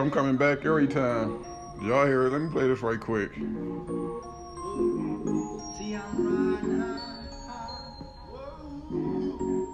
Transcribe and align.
I'm 0.00 0.10
coming 0.10 0.36
back 0.36 0.64
every 0.64 0.86
time. 0.86 1.44
Y'all 1.82 2.06
hear 2.06 2.26
it? 2.26 2.30
Let 2.32 2.40
me 2.40 2.48
play 2.50 2.66
this 2.66 2.80
right 2.80 2.98
quick. 2.98 3.34
See, 3.34 3.42
I'm 5.94 6.56
riding 6.56 6.80
high, 6.80 6.98
high, 7.46 7.92
whoa. 8.30 9.70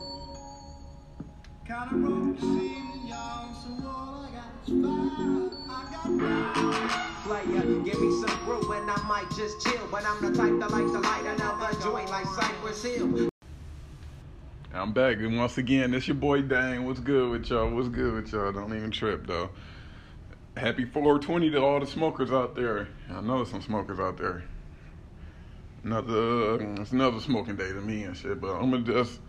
Kinda 1.64 1.94
broke 1.94 2.40
the 2.40 2.46
uh, 2.46 2.50
ceiling, 2.50 3.06
y'all, 3.06 3.54
so 3.54 3.70
all 3.86 4.24
I 4.24 4.30
got 4.34 4.50
is 4.66 4.70
fire. 4.82 5.50
I 5.70 5.72
got 5.92 6.08
Player, 7.24 7.64
give 7.84 8.00
me 8.00 8.10
some 8.26 8.44
brew 8.44 8.72
and 8.72 8.90
I 8.90 8.96
might 9.06 9.30
just 9.36 9.60
chill. 9.60 9.86
But 9.92 10.04
I'm 10.06 10.20
the 10.22 10.30
type 10.36 10.58
that 10.58 10.70
like 10.72 10.86
to 10.86 10.98
light 10.98 11.24
another 11.24 11.80
joint 11.80 12.10
like 12.10 12.26
Cypress 12.26 12.82
Hill. 12.82 13.28
I'm 14.72 14.92
back, 14.92 15.18
and 15.18 15.38
once 15.38 15.56
again, 15.56 15.94
it's 15.94 16.08
your 16.08 16.16
boy 16.16 16.42
Dang. 16.42 16.84
What's 16.84 17.00
good 17.00 17.30
with 17.30 17.48
y'all? 17.48 17.70
What's 17.70 17.88
good 17.88 18.12
with 18.14 18.32
y'all? 18.32 18.52
Don't 18.52 18.76
even 18.76 18.90
trip 18.90 19.26
though. 19.26 19.50
Happy 20.56 20.86
420 20.86 21.50
to 21.50 21.62
all 21.62 21.80
the 21.80 21.86
smokers 21.86 22.32
out 22.32 22.54
there. 22.54 22.88
I 23.10 23.20
know 23.20 23.36
there's 23.36 23.50
some 23.50 23.60
smokers 23.60 24.00
out 24.00 24.16
there. 24.16 24.42
Another, 25.84 26.54
it's 26.80 26.92
another 26.92 27.20
smoking 27.20 27.56
day 27.56 27.68
to 27.68 27.80
me 27.82 28.04
and 28.04 28.16
shit. 28.16 28.40
But 28.40 28.54
I'm 28.54 28.70
gonna 28.70 28.82
just 28.82 29.20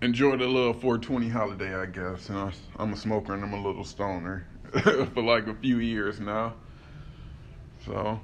enjoy 0.00 0.38
the 0.38 0.46
little 0.46 0.72
420 0.72 1.28
holiday, 1.28 1.74
I 1.74 1.84
guess. 1.84 2.30
You 2.30 2.36
know, 2.36 2.50
I'm 2.78 2.94
a 2.94 2.96
smoker 2.96 3.34
and 3.34 3.44
I'm 3.44 3.52
a 3.52 3.62
little 3.62 3.84
stoner 3.84 4.46
for 4.82 5.22
like 5.22 5.46
a 5.46 5.54
few 5.54 5.78
years 5.78 6.20
now. 6.20 6.54
So 7.84 8.18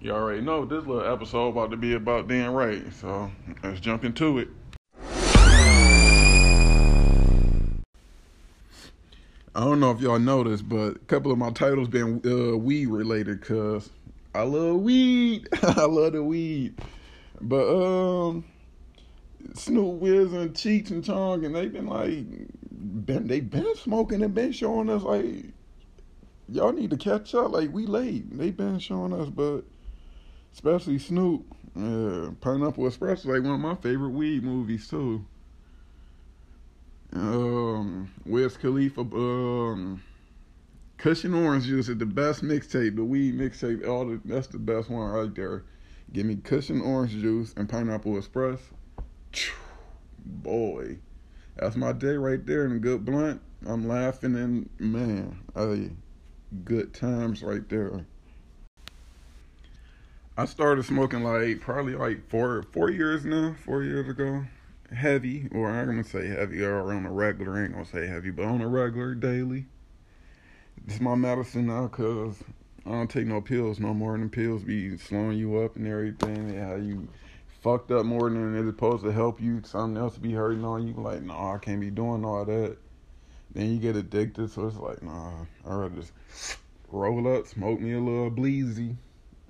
you 0.00 0.12
already 0.12 0.40
know 0.40 0.64
this 0.64 0.86
little 0.86 1.04
episode 1.04 1.48
about 1.48 1.72
to 1.72 1.76
be 1.76 1.94
about 1.94 2.28
Dan 2.28 2.52
right. 2.52 2.84
So 2.92 3.28
let's 3.64 3.80
jump 3.80 4.04
into 4.04 4.38
it. 4.38 4.48
I 9.54 9.60
don't 9.60 9.80
know 9.80 9.90
if 9.90 10.00
y'all 10.00 10.18
noticed, 10.18 10.66
but 10.66 10.96
a 10.96 10.98
couple 11.00 11.30
of 11.30 11.36
my 11.36 11.50
titles 11.50 11.88
been 11.88 12.22
uh, 12.24 12.56
weed 12.56 12.86
related, 12.86 13.42
cause 13.42 13.90
I 14.34 14.42
love 14.44 14.80
weed. 14.80 15.46
I 15.62 15.84
love 15.84 16.14
the 16.14 16.22
weed. 16.22 16.78
But 17.38 17.68
um, 17.68 18.44
Snoop 19.54 20.00
Wiz 20.00 20.32
and 20.32 20.54
Cheech 20.54 20.90
and 20.90 21.04
Chong, 21.04 21.44
and 21.44 21.54
they've 21.54 21.72
been 21.72 21.86
like, 21.86 22.24
been 23.04 23.26
they 23.26 23.40
been 23.40 23.76
smoking 23.76 24.22
and 24.22 24.34
been 24.34 24.52
showing 24.52 24.88
us 24.88 25.02
like, 25.02 25.44
y'all 26.48 26.72
need 26.72 26.88
to 26.90 26.96
catch 26.96 27.34
up. 27.34 27.52
Like 27.52 27.70
we 27.72 27.84
late. 27.84 28.36
They've 28.36 28.56
been 28.56 28.78
showing 28.78 29.12
us, 29.12 29.28
but 29.28 29.64
especially 30.54 30.98
Snoop. 30.98 31.44
Yeah, 31.74 32.30
Pineapple 32.40 32.86
Express 32.86 33.24
like 33.24 33.42
one 33.42 33.54
of 33.54 33.60
my 33.60 33.74
favorite 33.74 34.10
weed 34.10 34.44
movies 34.44 34.88
too. 34.88 35.26
Um, 37.14 38.10
Wiz 38.24 38.56
Khalifa, 38.56 39.00
um, 39.02 40.02
Kush 40.96 41.24
& 41.24 41.26
Orange 41.26 41.64
Juice 41.64 41.88
is 41.88 41.98
the 41.98 42.06
best 42.06 42.42
mixtape, 42.42 42.96
the 42.96 43.04
weed 43.04 43.38
mixtape. 43.38 43.86
All 43.86 44.06
the, 44.06 44.20
that's 44.24 44.46
the 44.46 44.58
best 44.58 44.88
one 44.88 45.10
right 45.10 45.34
there. 45.34 45.64
Give 46.12 46.26
me 46.26 46.36
Kush 46.36 46.70
& 46.70 46.70
Orange 46.70 47.12
Juice 47.12 47.54
and 47.56 47.68
Pineapple 47.68 48.16
Express. 48.16 48.60
Boy, 50.24 50.98
that's 51.56 51.76
my 51.76 51.92
day 51.92 52.14
right 52.14 52.44
there. 52.46 52.64
And 52.64 52.76
a 52.76 52.78
good 52.78 53.04
blunt. 53.04 53.40
I'm 53.66 53.86
laughing 53.86 54.34
and 54.36 54.68
man, 54.78 55.40
I 55.54 55.90
good 56.64 56.92
times 56.92 57.42
right 57.42 57.68
there. 57.68 58.06
I 60.36 60.46
started 60.46 60.84
smoking 60.84 61.22
like 61.22 61.60
probably 61.60 61.94
like 61.94 62.28
four 62.28 62.64
four 62.72 62.90
years 62.90 63.24
now, 63.24 63.54
four 63.64 63.82
years 63.82 64.08
ago. 64.08 64.44
Heavy, 64.94 65.48
or 65.52 65.68
I'm 65.70 65.86
gonna 65.86 66.04
say 66.04 66.28
heavy, 66.28 66.62
or 66.62 66.92
on 66.92 67.06
a 67.06 67.12
regular. 67.12 67.56
I 67.56 67.64
ain't 67.64 67.72
gonna 67.72 67.84
say 67.84 68.06
heavy, 68.06 68.30
but 68.30 68.44
on 68.44 68.60
a 68.60 68.68
regular 68.68 69.14
daily. 69.14 69.66
It's 70.86 71.00
my 71.00 71.14
medicine 71.14 71.66
now, 71.66 71.88
cause 71.88 72.36
I 72.84 72.90
don't 72.90 73.10
take 73.10 73.26
no 73.26 73.40
pills 73.40 73.78
no 73.80 73.94
more. 73.94 74.14
And 74.14 74.30
pills 74.30 74.62
be 74.62 74.98
slowing 74.98 75.38
you 75.38 75.58
up 75.58 75.76
and 75.76 75.86
everything. 75.86 76.50
And 76.50 76.60
how 76.60 76.74
you 76.76 77.08
fucked 77.62 77.90
up 77.92 78.04
more 78.04 78.28
than 78.28 78.56
it's 78.56 78.66
supposed 78.66 79.04
to 79.04 79.12
help 79.12 79.40
you. 79.40 79.62
Something 79.64 79.96
else 79.96 80.18
be 80.18 80.32
hurting 80.32 80.64
on 80.64 80.86
you. 80.86 80.94
Like, 80.94 81.22
nah, 81.22 81.54
I 81.54 81.58
can't 81.58 81.80
be 81.80 81.90
doing 81.90 82.24
all 82.24 82.44
that. 82.44 82.76
Then 83.54 83.70
you 83.70 83.78
get 83.78 83.96
addicted, 83.96 84.50
so 84.50 84.66
it's 84.66 84.76
like, 84.76 85.02
nah, 85.02 85.42
I'd 85.66 85.74
rather 85.74 85.96
just 85.96 86.12
roll 86.90 87.36
up, 87.36 87.46
smoke 87.46 87.80
me 87.80 87.92
a 87.92 88.00
little 88.00 88.30
bleezy 88.30 88.96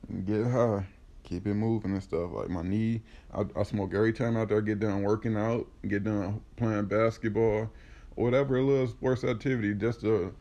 and 0.09 0.27
get 0.27 0.45
high, 0.47 0.87
keep 1.33 1.47
it 1.47 1.55
moving 1.55 1.93
and 1.93 2.03
stuff. 2.03 2.31
Like 2.33 2.51
my 2.51 2.63
knee, 2.63 3.01
I, 3.33 3.45
I 3.57 3.63
smoke 3.63 3.95
every 3.95 4.13
time 4.13 4.37
out 4.37 4.49
there. 4.49 4.61
Get 4.61 4.81
done 4.81 5.03
working 5.03 5.37
out, 5.37 5.67
get 5.89 6.05
done 6.05 6.41
playing 6.57 6.87
basketball, 6.87 7.71
whatever 8.15 8.61
little 8.61 8.89
sports 8.89 9.25
activity, 9.25 9.75
just 9.75 10.03
to 10.03 10.35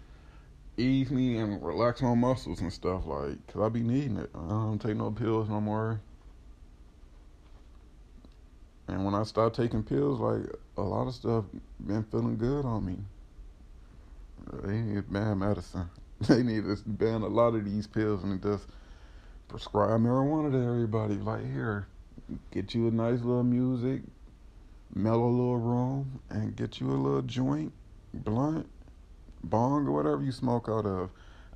ease 0.77 1.09
me 1.09 1.37
and 1.37 1.63
relax 1.63 2.01
my 2.01 2.13
muscles 2.13 2.59
and 2.61 2.71
stuff. 2.71 3.05
Like, 3.05 3.45
cause 3.47 3.61
I 3.61 3.69
be 3.69 3.81
needing 3.81 4.17
it. 4.17 4.29
I 4.35 4.49
don't 4.49 4.79
take 4.79 4.97
no 4.97 5.11
pills 5.11 5.49
no 5.49 5.61
more. 5.61 6.01
And 8.87 9.05
when 9.05 9.15
I 9.15 9.23
start 9.23 9.53
taking 9.53 9.83
pills, 9.83 10.19
like 10.19 10.43
a 10.77 10.81
lot 10.81 11.07
of 11.07 11.15
stuff 11.15 11.45
been 11.85 12.03
feeling 12.03 12.37
good 12.37 12.65
on 12.65 12.85
me. 12.85 12.97
They 14.63 14.81
need 14.81 15.11
bad 15.11 15.35
medicine. 15.35 15.89
They 16.27 16.43
need 16.43 16.65
to 16.65 16.77
ban 16.85 17.23
a 17.23 17.27
lot 17.27 17.55
of 17.55 17.65
these 17.65 17.87
pills 17.87 18.23
and 18.23 18.39
just 18.43 18.67
prescribe 19.51 19.99
marijuana 19.99 20.49
to 20.53 20.57
everybody. 20.57 21.15
Like 21.15 21.45
here, 21.51 21.85
get 22.51 22.73
you 22.73 22.87
a 22.87 22.91
nice 22.91 23.19
little 23.19 23.43
music, 23.43 24.01
mellow 24.95 25.29
little 25.29 25.57
room, 25.57 26.21
and 26.29 26.55
get 26.55 26.79
you 26.79 26.89
a 26.89 26.95
little 26.95 27.21
joint, 27.21 27.73
blunt, 28.13 28.67
bong, 29.43 29.87
or 29.87 29.91
whatever 29.91 30.23
you 30.23 30.31
smoke 30.31 30.69
out 30.69 30.85
of. 30.85 31.09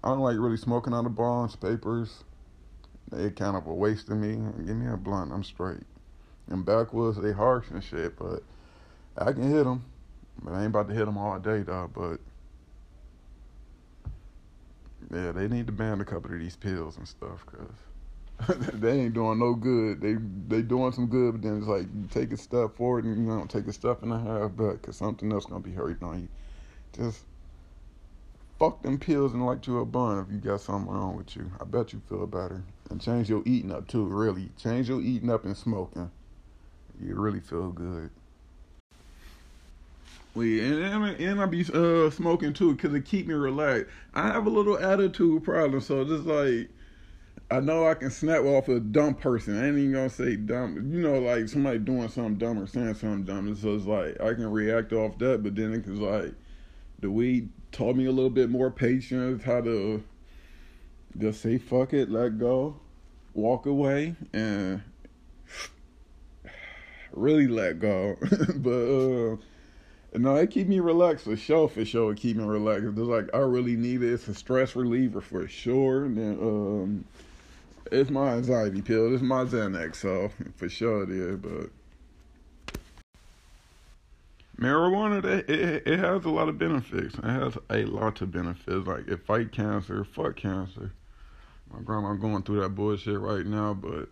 I 0.03 0.09
don't 0.09 0.19
like 0.19 0.37
really 0.37 0.57
smoking 0.57 0.93
out 0.93 1.05
of 1.05 1.13
bongs, 1.13 1.59
papers. 1.59 2.25
They 3.11 3.29
kind 3.29 3.55
of 3.55 3.65
a 3.65 3.73
waste 3.73 4.09
of 4.09 4.17
me. 4.17 4.33
Give 4.65 4.75
me 4.75 4.91
a 4.91 4.97
blunt, 4.97 5.31
I'm 5.31 5.43
straight. 5.43 5.83
And 6.49 6.65
backwoods, 6.65 7.17
they 7.17 7.31
harsh 7.31 7.69
and 7.71 7.83
shit, 7.83 8.17
but 8.17 8.43
I 9.17 9.31
can 9.31 9.49
hit 9.49 9.63
them. 9.63 9.85
But 10.43 10.53
I 10.53 10.59
ain't 10.59 10.67
about 10.67 10.89
to 10.89 10.93
hit 10.93 11.05
them 11.05 11.17
all 11.17 11.39
day, 11.39 11.61
though. 11.61 11.89
But 11.93 12.19
yeah, 15.15 15.31
they 15.31 15.47
need 15.47 15.67
to 15.67 15.71
ban 15.71 16.01
a 16.01 16.05
couple 16.05 16.33
of 16.33 16.39
these 16.39 16.55
pills 16.55 16.97
and 16.97 17.07
stuff, 17.07 17.45
cause 17.45 18.57
they 18.73 18.99
ain't 19.01 19.13
doing 19.13 19.39
no 19.39 19.53
good. 19.53 20.01
They 20.01 20.15
they 20.47 20.61
doing 20.61 20.91
some 20.91 21.07
good, 21.07 21.33
but 21.33 21.41
then 21.41 21.57
it's 21.57 21.67
like 21.67 21.83
you 21.83 22.07
take 22.11 22.33
a 22.33 22.37
step 22.37 22.75
forward 22.75 23.05
and 23.05 23.17
you 23.17 23.29
don't 23.29 23.49
take 23.49 23.67
a 23.67 23.73
step 23.73 24.03
and 24.03 24.11
a 24.11 24.19
half 24.19 24.55
back, 24.55 24.81
cause 24.81 24.97
something 24.97 25.31
else 25.31 25.45
gonna 25.45 25.61
be 25.61 25.71
hurting 25.71 26.05
on 26.05 26.21
you. 26.21 26.27
Just 26.93 27.23
fuck 28.59 28.81
them 28.81 28.99
pills 28.99 29.33
and 29.33 29.45
like 29.45 29.65
you 29.67 29.79
a 29.79 29.85
bun 29.85 30.19
if 30.19 30.33
you 30.33 30.39
got 30.39 30.61
something 30.61 30.91
wrong 30.91 31.15
with 31.15 31.35
you. 31.35 31.49
I 31.59 31.63
bet 31.63 31.93
you 31.93 32.01
feel 32.09 32.27
better. 32.27 32.63
And 32.89 33.01
change 33.01 33.29
your 33.29 33.41
eating 33.45 33.71
up 33.71 33.87
too. 33.87 34.05
Really, 34.05 34.49
change 34.57 34.89
your 34.89 35.01
eating 35.01 35.29
up 35.29 35.45
and 35.45 35.55
smoking. 35.55 36.11
You 37.01 37.15
really 37.15 37.39
feel 37.39 37.71
good. 37.71 38.09
We 40.35 40.59
and, 40.59 40.83
and 40.83 41.19
and 41.21 41.41
I 41.41 41.45
be 41.45 41.65
uh 41.73 42.09
smoking 42.09 42.53
too 42.53 42.75
because 42.75 42.93
it 42.93 43.05
keep 43.05 43.27
me 43.27 43.33
relaxed. 43.33 43.89
I 44.13 44.27
have 44.27 44.45
a 44.45 44.49
little 44.49 44.77
attitude 44.77 45.45
problem, 45.45 45.79
so 45.79 46.03
just 46.03 46.25
like 46.25 46.69
I 47.49 47.61
know 47.61 47.87
I 47.87 47.93
can 47.93 48.11
snap 48.11 48.43
off 48.43 48.67
a 48.67 48.81
dumb 48.81 49.15
person. 49.15 49.57
I 49.57 49.67
ain't 49.67 49.77
even 49.77 49.93
gonna 49.93 50.09
say 50.09 50.35
dumb. 50.35 50.91
You 50.91 51.01
know, 51.01 51.19
like 51.19 51.47
somebody 51.47 51.79
doing 51.79 52.09
something 52.09 52.35
dumb 52.35 52.59
or 52.59 52.67
saying 52.67 52.95
something 52.95 53.23
dumb. 53.23 53.55
So 53.55 53.75
it's 53.75 53.85
like 53.85 54.19
I 54.19 54.33
can 54.33 54.51
react 54.51 54.91
off 54.91 55.17
that, 55.19 55.41
but 55.41 55.55
then 55.55 55.73
it's 55.73 55.87
like 55.87 56.33
the 56.99 57.09
weed 57.09 57.49
taught 57.71 57.95
me 57.95 58.05
a 58.05 58.11
little 58.11 58.29
bit 58.29 58.49
more 58.49 58.69
patience, 58.69 59.43
how 59.43 59.61
to 59.61 60.03
just 61.17 61.41
say 61.41 61.57
fuck 61.57 61.93
it, 61.93 62.09
let 62.09 62.39
go, 62.39 62.77
walk 63.33 63.67
away, 63.67 64.15
and 64.33 64.81
really 67.13 67.47
let 67.47 67.79
go. 67.79 68.17
but 68.55 69.33
uh 69.33 69.37
no, 70.17 70.35
it 70.35 70.51
keep 70.51 70.67
me 70.67 70.79
relaxed 70.79 71.25
for 71.25 71.35
sure. 71.35 71.67
For 71.67 71.85
sure, 71.85 72.11
it 72.11 72.17
keep 72.17 72.37
me 72.37 72.43
relaxed. 72.43 72.85
It's 72.85 72.97
like 72.97 73.29
I 73.33 73.39
really 73.39 73.75
need 73.75 74.03
it. 74.03 74.13
It's 74.13 74.27
a 74.27 74.35
stress 74.35 74.75
reliever 74.75 75.21
for 75.21 75.47
sure. 75.47 76.05
And 76.05 76.17
then 76.17 76.37
um, 76.41 77.05
it's 77.91 78.09
my 78.09 78.33
anxiety 78.33 78.81
pill. 78.81 79.13
It's 79.13 79.23
my 79.23 79.45
Xanax. 79.45 79.97
So 79.97 80.31
for 80.55 80.69
sure 80.69 81.03
it 81.03 81.09
is. 81.09 81.37
But 81.37 81.69
marijuana, 84.59 85.23
it, 85.25 85.49
it, 85.49 85.87
it 85.87 85.99
has 85.99 86.25
a 86.25 86.29
lot 86.29 86.49
of 86.49 86.57
benefits. 86.57 87.15
It 87.15 87.23
has 87.23 87.57
a 87.69 87.85
lot 87.85 88.21
of 88.21 88.31
benefits. 88.31 88.87
Like 88.87 89.07
it 89.07 89.25
fight 89.25 89.51
cancer. 89.51 90.03
Fuck 90.03 90.37
cancer. 90.37 90.91
My 91.71 91.81
grandma 91.81 92.13
going 92.13 92.43
through 92.43 92.61
that 92.61 92.69
bullshit 92.69 93.19
right 93.19 93.45
now, 93.45 93.73
but 93.73 94.09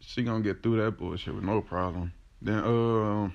she 0.00 0.24
gonna 0.24 0.40
get 0.42 0.62
through 0.62 0.82
that 0.84 0.98
bullshit 0.98 1.34
with 1.34 1.44
no 1.44 1.60
problem. 1.60 2.12
Then 2.42 2.58
um. 2.58 3.34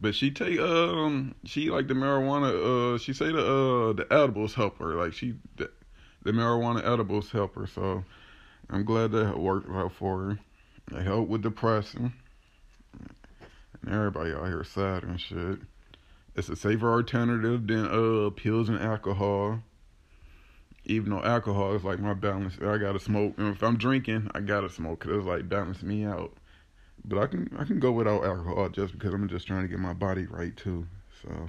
But 0.00 0.14
she 0.14 0.30
take 0.30 0.60
um 0.60 1.34
she 1.44 1.70
like 1.70 1.88
the 1.88 1.94
marijuana 1.94 2.94
uh 2.94 2.98
she 2.98 3.12
say 3.12 3.32
the 3.32 3.40
uh 3.40 3.92
the 3.94 4.06
edibles 4.10 4.54
help 4.54 4.78
her 4.78 4.94
like 4.94 5.14
she 5.14 5.36
the, 5.56 5.70
the 6.22 6.32
marijuana 6.32 6.84
edibles 6.84 7.30
help 7.30 7.54
her 7.54 7.66
so 7.66 8.04
I'm 8.68 8.84
glad 8.84 9.12
that 9.12 9.38
worked 9.38 9.70
out 9.70 9.92
for 9.92 10.18
her. 10.18 10.38
They 10.90 11.02
help 11.02 11.28
with 11.28 11.42
depression. 11.42 12.12
And 13.82 13.94
everybody 13.94 14.32
out 14.32 14.46
here 14.46 14.64
sad 14.64 15.04
and 15.04 15.20
shit. 15.20 15.60
It's 16.34 16.48
a 16.48 16.56
safer 16.56 16.92
alternative 16.92 17.66
than 17.66 17.86
uh 17.86 18.30
pills 18.30 18.68
and 18.68 18.78
alcohol. 18.78 19.60
Even 20.84 21.10
though 21.10 21.22
alcohol 21.22 21.74
is 21.74 21.84
like 21.84 21.98
my 22.00 22.14
balance, 22.14 22.54
I 22.60 22.78
gotta 22.78 23.00
smoke. 23.00 23.34
And 23.38 23.54
if 23.54 23.62
I'm 23.62 23.76
drinking, 23.76 24.30
I 24.34 24.40
gotta 24.40 24.68
smoke 24.68 25.00
because 25.00 25.18
it's 25.18 25.26
like 25.26 25.48
balance 25.48 25.82
me 25.82 26.04
out. 26.04 26.32
But 27.06 27.18
I 27.18 27.26
can 27.26 27.48
I 27.58 27.64
can 27.64 27.78
go 27.78 27.92
without 27.92 28.24
alcohol 28.24 28.68
just 28.68 28.92
because 28.92 29.14
I'm 29.14 29.28
just 29.28 29.46
trying 29.46 29.62
to 29.62 29.68
get 29.68 29.78
my 29.78 29.92
body 29.92 30.26
right 30.26 30.56
too. 30.56 30.86
So 31.22 31.48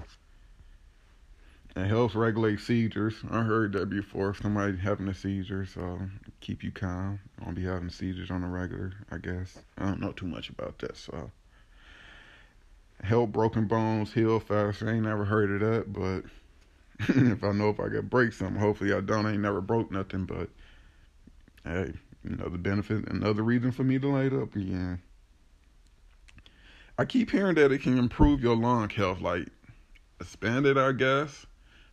it 1.75 1.87
helps 1.87 2.15
regulate 2.15 2.59
seizures. 2.59 3.15
I 3.29 3.41
heard 3.41 3.73
that 3.73 3.89
before. 3.89 4.33
Somebody 4.33 4.77
having 4.77 5.07
a 5.07 5.13
seizure, 5.13 5.65
so 5.65 5.99
keep 6.41 6.63
you 6.63 6.71
calm. 6.71 7.19
I 7.39 7.45
don't 7.45 7.55
be 7.55 7.63
having 7.63 7.89
seizures 7.89 8.31
on 8.31 8.43
a 8.43 8.49
regular. 8.49 8.93
I 9.11 9.17
guess 9.17 9.59
I 9.77 9.85
don't 9.85 9.99
know 9.99 10.11
too 10.11 10.27
much 10.27 10.49
about 10.49 10.79
that, 10.79 10.97
so 10.97 11.31
help 13.03 13.31
broken 13.31 13.65
bones 13.65 14.13
heal 14.13 14.39
faster. 14.39 14.89
I 14.89 14.93
ain't 14.93 15.05
never 15.05 15.25
heard 15.25 15.51
of 15.51 15.69
that, 15.69 15.93
but 15.93 16.23
if 16.99 17.43
I 17.43 17.51
know 17.51 17.69
if 17.69 17.79
I 17.79 17.89
could 17.89 18.09
break 18.09 18.33
something, 18.33 18.59
hopefully 18.59 18.93
I 18.93 19.01
don't. 19.01 19.25
I 19.25 19.33
ain't 19.33 19.41
never 19.41 19.61
broke 19.61 19.91
nothing, 19.91 20.25
but 20.25 20.49
hey, 21.63 21.93
another 22.23 22.57
benefit, 22.57 23.07
another 23.07 23.43
reason 23.43 23.71
for 23.71 23.83
me 23.83 23.99
to 23.99 24.07
light 24.07 24.33
up 24.33 24.55
again. 24.55 25.01
I 26.97 27.05
keep 27.05 27.29
hearing 27.29 27.55
that 27.55 27.71
it 27.71 27.81
can 27.81 27.97
improve 27.97 28.41
your 28.41 28.55
lung 28.55 28.89
health, 28.89 29.21
like 29.21 29.47
expand 30.19 30.65
it, 30.65 30.77
I 30.77 30.91
guess. 30.93 31.45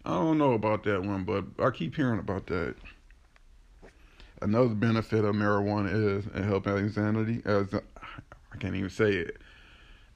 I 0.05 0.11
don't 0.11 0.39
know 0.39 0.53
about 0.53 0.85
that 0.85 1.03
one, 1.03 1.25
but 1.25 1.45
I 1.59 1.71
keep 1.71 1.95
hearing 1.95 2.19
about 2.19 2.47
that. 2.47 2.75
Another 4.41 4.75
benefit 4.75 5.25
of 5.25 5.35
marijuana 5.35 5.93
is 5.93 6.27
it 6.27 6.45
helps 6.45 6.67
anxiety. 6.67 7.43
As 7.45 7.75
I 7.75 8.57
can't 8.59 8.75
even 8.75 8.91
say 8.91 9.13
it, 9.13 9.39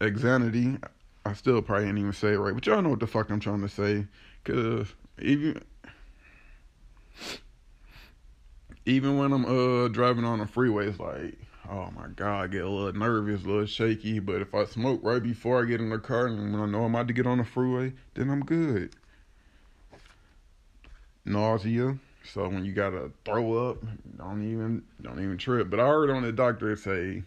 anxiety. 0.01 0.77
I 1.25 1.35
still 1.35 1.61
probably 1.61 1.89
ain't 1.89 1.99
even 1.99 2.13
say 2.13 2.33
it 2.35 2.39
right, 2.39 2.55
but 2.55 2.67
y'all 2.67 2.81
know 2.81 2.91
what 2.91 3.01
the 3.01 3.07
fuck 3.07 3.31
I'm 3.31 3.41
trying 3.41 3.61
to 3.61 3.69
say. 3.69 4.07
Cause 4.45 4.95
even 5.21 5.63
even 8.87 9.19
when 9.19 9.33
I'm 9.33 9.45
uh 9.45 9.89
driving 9.89 10.25
on 10.25 10.39
the 10.39 10.47
freeway, 10.47 10.89
it's 10.89 10.99
like, 10.99 11.39
oh 11.71 11.91
my 11.95 12.09
god, 12.15 12.45
I 12.45 12.47
get 12.47 12.65
a 12.65 12.69
little 12.69 12.93
nervous, 12.93 13.45
a 13.45 13.47
little 13.47 13.67
shaky. 13.67 14.19
But 14.19 14.43
if 14.43 14.55
I 14.55 14.65
smoke 14.65 15.01
right 15.03 15.23
before 15.23 15.63
I 15.63 15.67
get 15.67 15.81
in 15.81 15.91
the 15.91 15.99
car 15.99 16.27
and 16.27 16.53
when 16.53 16.63
I 16.63 16.67
know 16.67 16.85
I'm 16.85 16.95
about 16.95 17.09
to 17.09 17.15
get 17.15 17.27
on 17.27 17.39
the 17.39 17.45
freeway, 17.45 17.93
then 18.15 18.31
I'm 18.31 18.45
good. 18.45 18.95
Nausea. 21.25 21.99
So 22.33 22.49
when 22.49 22.65
you 22.65 22.73
gotta 22.73 23.11
throw 23.25 23.71
up, 23.71 23.79
don't 24.17 24.51
even 24.51 24.83
don't 25.01 25.23
even 25.23 25.39
trip. 25.39 25.71
But 25.71 25.81
I 25.81 25.87
heard 25.87 26.11
on 26.11 26.23
the 26.23 26.33
doctor 26.33 26.75
say 26.77 27.23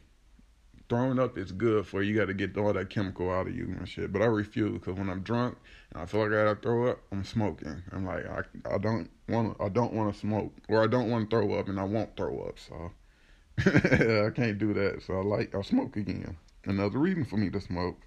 throwing 0.89 1.19
up 1.19 1.37
is 1.37 1.51
good 1.51 1.87
for 1.87 2.03
you. 2.03 2.15
Got 2.17 2.25
to 2.25 2.33
get 2.33 2.57
all 2.57 2.73
that 2.73 2.89
chemical 2.89 3.31
out 3.31 3.47
of 3.47 3.55
you 3.55 3.63
and 3.63 3.87
shit. 3.87 4.11
But 4.11 4.21
I 4.21 4.25
refuse 4.25 4.73
because 4.73 4.95
when 4.95 5.09
I'm 5.09 5.21
drunk 5.21 5.57
and 5.94 6.03
I 6.03 6.05
feel 6.05 6.21
like 6.21 6.31
I 6.31 6.44
gotta 6.44 6.59
throw 6.59 6.87
up, 6.89 6.99
I'm 7.11 7.23
smoking. 7.23 7.81
I'm 7.91 8.05
like 8.05 8.25
I, 8.27 8.41
I 8.75 8.77
don't 8.77 9.09
want 9.29 9.57
I 9.59 9.69
don't 9.69 9.94
want 9.94 10.13
to 10.13 10.19
smoke 10.19 10.51
or 10.67 10.83
I 10.83 10.87
don't 10.87 11.09
want 11.09 11.29
to 11.29 11.35
throw 11.35 11.53
up 11.53 11.67
and 11.67 11.79
I 11.79 11.83
won't 11.83 12.15
throw 12.15 12.41
up. 12.41 12.59
So 12.59 12.91
I 13.59 14.30
can't 14.33 14.57
do 14.57 14.74
that. 14.74 15.03
So 15.06 15.19
I 15.19 15.24
like 15.24 15.56
I 15.56 15.62
smoke 15.62 15.95
again. 15.95 16.38
Another 16.65 17.00
reason 17.00 17.25
for 17.25 17.38
me 17.38 17.50
to 17.50 17.59
smoke. 17.59 17.98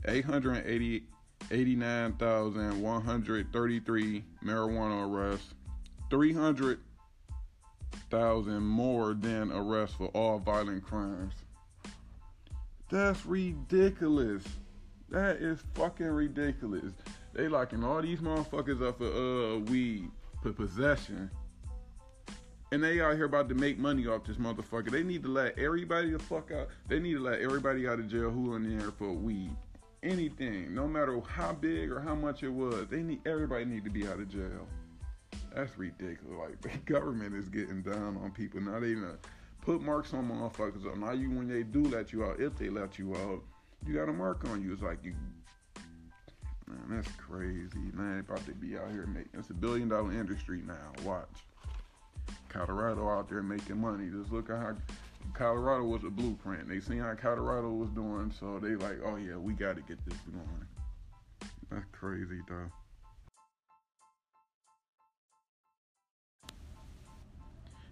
880 0.07 1.05
89,133 1.51 4.25
marijuana 4.45 5.11
arrests, 5.11 5.55
300,000 6.11 8.63
more 8.63 9.15
than 9.15 9.51
arrests 9.51 9.97
for 9.97 10.09
all 10.09 10.39
violent 10.39 10.85
crimes. 10.85 11.33
That's 12.91 13.25
ridiculous. 13.25 14.45
That 15.09 15.37
is 15.37 15.61
fucking 15.75 16.05
ridiculous. 16.07 16.93
They 17.33 17.49
locking 17.49 17.83
all 17.85 18.03
these 18.03 18.21
motherfuckers 18.21 18.87
up 18.87 18.99
for 18.99 19.07
uh 19.07 19.57
weed 19.59 20.11
for 20.43 20.53
possession. 20.53 21.31
And 22.73 22.83
they 22.83 23.01
out 23.01 23.17
here 23.17 23.25
about 23.25 23.49
to 23.49 23.55
make 23.55 23.79
money 23.79 24.07
off 24.07 24.25
this 24.25 24.37
motherfucker. 24.37 24.91
They 24.91 25.03
need 25.03 25.25
to 25.25 25.29
let 25.29 25.59
everybody 25.59 26.11
the 26.11 26.19
fuck 26.19 26.53
out. 26.53 26.69
They 26.87 27.01
need 27.01 27.15
to 27.15 27.21
let 27.21 27.41
everybody 27.41 27.89
out 27.89 27.99
of 27.99 28.09
jail 28.09 28.31
who 28.31 28.55
in 28.55 28.79
there 28.79 28.93
for 28.93 29.13
weed 29.13 29.51
anything, 30.03 30.75
no 30.75 30.89
matter 30.89 31.21
how 31.21 31.53
big 31.53 31.91
or 31.91 32.01
how 32.01 32.15
much 32.15 32.43
it 32.43 32.49
was. 32.49 32.87
They 32.89 33.03
need 33.03 33.27
everybody 33.27 33.65
need 33.65 33.85
to 33.85 33.91
be 33.91 34.07
out 34.07 34.19
of 34.19 34.29
jail. 34.29 34.67
That's 35.55 35.77
ridiculous. 35.77 36.39
Like 36.39 36.61
the 36.63 36.93
government 36.93 37.35
is 37.35 37.49
getting 37.49 37.83
down 37.83 38.17
on 38.23 38.31
people. 38.31 38.61
They 38.61 38.95
gonna 38.95 39.19
put 39.63 39.83
marks 39.83 40.15
on 40.15 40.29
motherfuckers. 40.29 40.97
Now 40.97 41.13
you 41.13 41.31
when 41.31 41.49
they 41.49 41.63
do 41.63 41.83
let 41.85 42.13
you 42.13 42.25
out, 42.25 42.41
if 42.41 42.57
they 42.57 42.71
let 42.71 42.99
you 42.99 43.15
out, 43.17 43.43
you 43.87 43.95
got 43.95 44.09
a 44.09 44.13
mark 44.13 44.45
on 44.47 44.63
you. 44.63 44.73
It's 44.73 44.83
like 44.83 45.05
you 45.05 45.15
Man, 46.67 47.03
that's 47.03 47.11
crazy. 47.17 47.91
Man, 47.93 48.15
they 48.15 48.21
about 48.21 48.47
to 48.47 48.53
be 48.53 48.79
out 48.79 48.93
here 48.93 49.05
making 49.07 49.31
it's 49.35 49.51
a 49.51 49.55
billion 49.55 49.89
dollar 49.89 50.13
industry 50.13 50.63
now. 50.65 50.93
Watch. 51.05 51.27
Colorado 52.51 53.09
out 53.09 53.29
there 53.29 53.43
making 53.43 53.81
money. 53.81 54.11
Just 54.11 54.33
look 54.33 54.51
at 54.51 54.59
how 54.59 54.77
Colorado 55.33 55.85
was 55.85 56.05
a 56.05 56.11
blueprint. 56.11 56.69
They 56.69 56.81
seen 56.81 56.99
how 56.99 57.15
Colorado 57.15 57.71
was 57.71 57.91
doing, 57.91 58.33
so 58.39 58.59
they 58.59 58.75
like, 58.75 58.99
oh 59.05 59.17
yeah, 59.17 59.37
we 59.37 59.53
got 59.55 59.77
to 59.77 59.83
get 59.83 60.05
this 60.05 60.19
going. 60.31 60.67
That's 61.71 61.85
crazy, 61.93 62.41
though. 62.49 62.71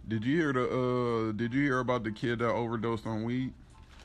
Did 0.08 0.24
you 0.24 0.36
hear 0.36 0.52
the? 0.52 1.28
uh 1.28 1.32
Did 1.32 1.54
you 1.54 1.62
hear 1.62 1.80
about 1.80 2.02
the 2.02 2.10
kid 2.10 2.40
that 2.40 2.50
overdosed 2.50 3.06
on 3.06 3.24
weed? 3.24 3.52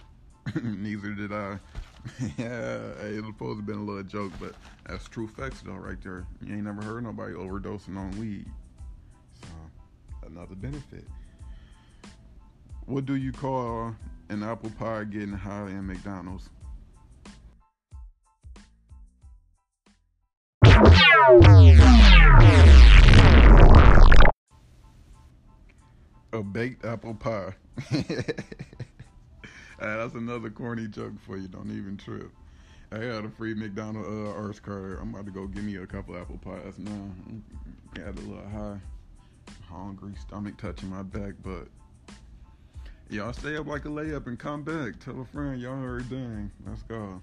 Neither 0.61 1.13
did 1.13 1.31
I. 1.31 1.57
yeah, 2.37 2.79
it 3.01 3.23
was 3.23 3.27
supposed 3.27 3.53
to 3.53 3.55
have 3.55 3.65
been 3.65 3.77
a 3.77 3.83
little 3.83 4.03
joke, 4.03 4.33
but 4.39 4.53
that's 4.85 5.07
true 5.07 5.27
facts 5.27 5.61
though, 5.61 5.71
right 5.71 6.01
there. 6.03 6.25
You 6.45 6.55
ain't 6.55 6.65
never 6.65 6.81
heard 6.81 7.05
nobody 7.05 7.33
overdosing 7.33 7.97
on 7.97 8.11
weed. 8.19 8.45
Another 10.27 10.55
benefit. 10.55 11.05
What 12.85 13.05
do 13.05 13.15
you 13.15 13.31
call 13.31 13.95
an 14.29 14.43
apple 14.43 14.71
pie 14.71 15.03
getting 15.05 15.33
high 15.33 15.69
in 15.69 15.87
McDonald's? 15.87 16.49
A 26.33 26.41
baked 26.41 26.85
apple 26.85 27.15
pie. 27.15 27.53
Ah, 29.83 29.97
that's 29.97 30.13
another 30.13 30.49
corny 30.49 30.87
joke 30.87 31.11
for 31.25 31.35
you. 31.35 31.49
Don't 31.49 31.69
even 31.69 31.97
trip. 31.97 32.31
I 32.89 32.99
got 32.99 33.25
a 33.25 33.29
free 33.29 33.53
McDonald 33.53 34.05
uh, 34.05 34.31
Arch 34.31 34.63
card. 34.63 34.99
I'm 35.01 35.13
about 35.13 35.25
to 35.25 35.31
go 35.31 35.45
give 35.45 35.65
me 35.65 35.75
a 35.75 35.85
couple 35.85 36.15
apple 36.15 36.37
pies 36.37 36.77
now. 36.77 37.09
Got 37.93 38.17
a 38.17 38.21
little 38.21 38.47
high, 38.47 38.79
hungry, 39.73 40.13
stomach 40.19 40.57
touching 40.57 40.89
my 40.89 41.03
back, 41.03 41.33
but 41.43 41.67
y'all 43.09 43.33
stay 43.33 43.57
up 43.57 43.67
like 43.67 43.85
a 43.85 43.89
layup 43.89 44.27
and 44.27 44.37
come 44.37 44.63
back. 44.63 44.99
Tell 44.99 45.19
a 45.21 45.25
friend 45.25 45.59
y'all 45.59 45.75
heard 45.75 46.09
dang. 46.09 46.51
Let's 46.65 46.83
go. 46.83 47.21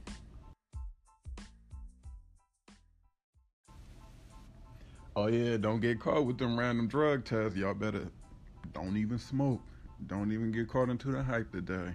Oh 5.16 5.26
yeah, 5.26 5.57
don't 5.57 5.80
get 5.80 6.00
caught 6.00 6.25
with 6.26 6.38
them 6.38 6.59
random 6.59 6.88
drug 6.88 7.25
tests. 7.25 7.57
Y'all 7.57 7.75
better 7.75 8.09
don't 8.73 8.97
even 8.97 9.19
smoke. 9.19 9.61
Don't 10.07 10.33
even 10.33 10.52
get 10.52 10.69
caught 10.69 10.88
into 10.88 11.09
the 11.09 11.23
hype 11.23 11.50
today. 11.52 11.95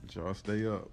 But 0.00 0.14
y'all 0.14 0.34
stay 0.34 0.66
up. 0.66 0.90